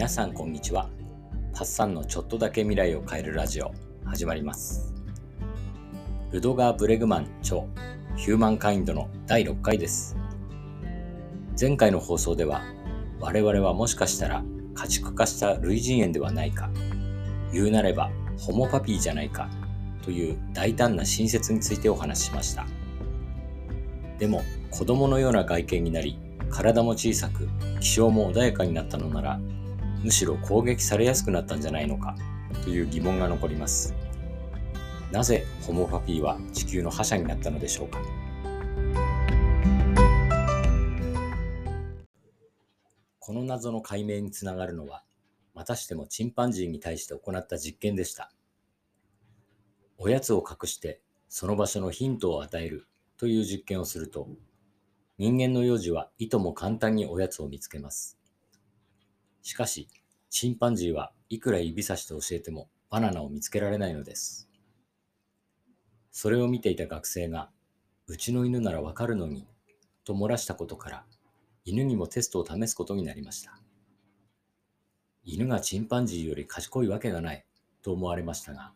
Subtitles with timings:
[0.00, 0.88] 皆さんこんにちは。
[1.52, 3.70] パッサンのちょっとだけ未来を変えるラジオ
[4.06, 4.94] 始まります。
[6.30, 7.64] ルドガー・ブレグマン著
[8.16, 10.16] ヒューマンカインドの第6回です。
[11.60, 12.62] 前回の放送では
[13.20, 14.42] 我々はもしかしたら
[14.74, 16.70] 家畜化した類人猿ではないか
[17.52, 19.50] 言うなればホモパピーじゃないか
[20.02, 22.64] という大胆な新説についてお話ししました。
[24.18, 29.38] でも子供のような外見になり体も小さく気性も穏やかになったのなら
[30.02, 32.16] むしろ攻撃されやすくなったんじゃないのか
[32.64, 33.94] という疑問が残ります。
[35.12, 37.98] なぜホモパピーは地球の覇者になったのでしょうか？
[43.18, 45.04] この謎の解明につながるのは
[45.54, 48.32] またしてもチンパンジーに対して行った実験でした。
[49.98, 52.86] おやつを隠してその場所のヒントを与える
[53.18, 54.28] という実験をすると
[55.18, 58.19] 人間の幼児はいとも簡単におやつを見つけます。
[59.42, 59.88] しかし、
[60.28, 64.48] チンパンジーはいくら指差しと教えてもバナナを見つけられないのです。
[66.10, 67.50] それを見ていた学生が、
[68.06, 69.46] うちの犬ならわかるのに、
[70.04, 71.04] と漏らしたことから、
[71.64, 73.60] 犬にもテストを試すことになりました。
[75.24, 77.44] 犬がチンパンジーより賢いわけがない、
[77.82, 78.72] と思われましたが、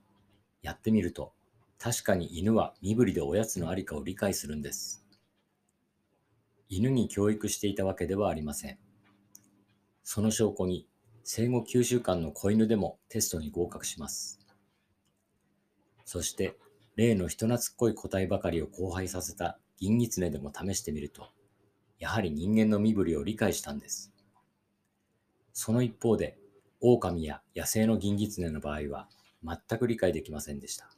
[0.63, 1.33] やってみると、
[1.79, 5.05] 確かに犬は身振りでおやつのありかを理解するんです。
[6.69, 8.79] 犬に教育していたわけではありません。
[10.05, 10.87] その証拠に、
[11.25, 14.39] 生後9週間の子犬でもテストに合格します。
[16.05, 16.57] そして、
[16.95, 21.31] 例の人懐っこい個体ばかりを荒廃させた銀狐でも試してみると、
[21.99, 24.13] やはり人間の身振りを理解したんです。
[25.55, 26.39] その一方で、
[26.81, 29.09] 狼や野生の銀狐の場合は
[29.43, 30.91] 全く理解できませんでした。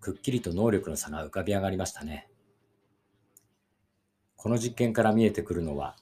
[0.00, 2.30] くっきりと能力の差が浮かび上がりましたね。
[4.36, 5.96] この実験から見えてくるのは、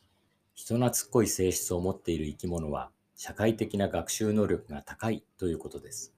[0.56, 6.14] 人懐っこい性質を持っている生き物は社会的な学習能力が高いということです。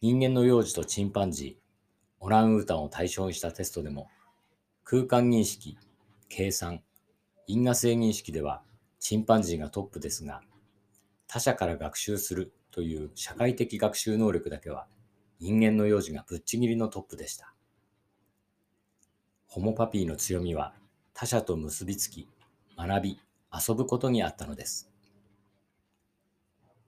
[0.00, 4.08] 人間の幼児とチンパンジー、オランウータンを対象にしたテストでも、
[4.84, 5.78] 空間認識、
[6.28, 6.80] 計算、
[7.48, 8.62] 因果性認識では
[9.00, 10.40] チンパンジーがトップですが、
[11.26, 14.86] 他者から学習するという社会的学習能力だけは
[15.40, 17.52] 人間の幼児がぶっちぎりのトップでした。
[19.48, 20.72] ホモパピーの強みは
[21.14, 22.28] 他者と結びつき、
[22.86, 23.20] 学び、
[23.52, 24.90] 遊ぶことにあったのです。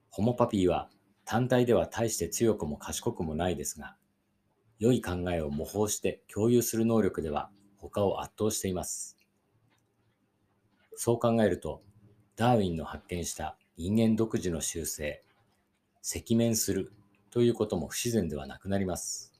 [0.09, 0.89] ホモパピーは
[1.27, 3.95] 単体では大して強くも賢くもないですが、
[4.79, 9.19] 良い考えを模倣して共有する能力では他を圧倒しています。
[10.95, 11.83] そう考えると、
[12.37, 15.23] ダーウィンの発見した人間独自の習性、
[16.03, 16.91] 赤面する
[17.31, 19.35] ということも不自然ではなくなります。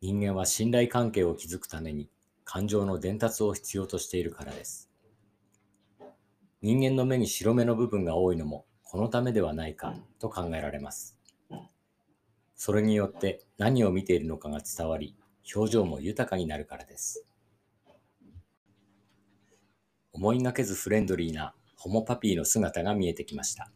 [0.00, 2.08] 人間は信頼関係を築くために
[2.52, 4.90] 感情の伝達を必要としているからです。
[6.62, 11.16] 人間の目に白目の部分が多いのもこのためではないかと考えられます。
[12.56, 15.14] それによって何を見ているのかが伝わり、
[15.54, 17.24] 表情も豊かになるからです。
[20.12, 23.70] 思いがけずフレンドリーなホモパピーの姿が見えてきました。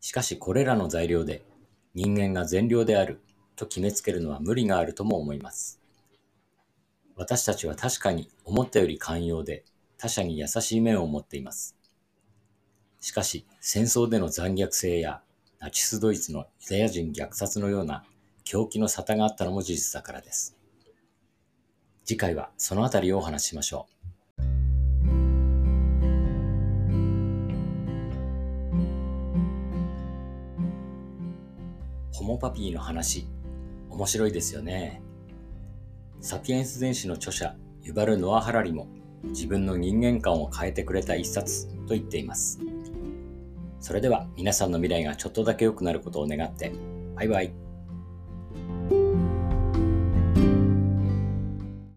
[0.00, 1.42] しかしこれらの材料で
[1.92, 3.20] 人間が善良である
[3.56, 5.79] と決めつけるのは無理があるとも思います。
[7.20, 9.66] 私たちは確かに思ったより寛容で
[9.98, 11.76] 他者に優しい面を持っています。
[12.98, 15.20] しかし戦争での残虐性や
[15.58, 18.04] ナチスドイツのユダヤ人虐殺のような
[18.44, 20.56] 狂気の沙汰があったのも事実だからです。
[22.06, 24.42] 次回はそのあたりをお話ししましょう。
[32.14, 33.26] ホモパピーの話
[33.90, 35.02] 面白いですよね。
[36.22, 38.88] サピエンス全史の著者、ユバル・ノア・ハラリも
[39.24, 42.58] 自分の人間観を変えてくれた一冊と言っています。
[43.80, 46.72] それでは皆さんの未来がちょっとだけ良くなることを願って、
[47.16, 47.59] バイバイ。